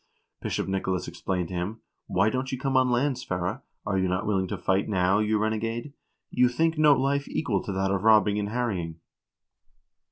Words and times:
Bishop 0.41 0.67
Nicolas 0.67 1.07
exclaimed 1.07 1.49
to 1.49 1.53
him:" 1.53 1.81
Why 2.07 2.31
don't 2.31 2.51
you 2.51 2.57
come 2.57 2.75
on 2.75 2.89
land, 2.89 3.19
Sverre? 3.19 3.61
Are 3.85 3.99
you 3.99 4.07
not 4.07 4.25
willing 4.25 4.47
to 4.47 4.57
fight 4.57 4.89
now, 4.89 5.19
you 5.19 5.37
renegade? 5.37 5.93
You 6.31 6.49
think 6.49 6.75
no 6.75 6.95
life 6.99 7.29
equal 7.29 7.61
to 7.61 7.71
that 7.73 7.91
of 7.91 8.01
robbing 8.03 8.39
and 8.39 8.49
harrying. 8.49 8.99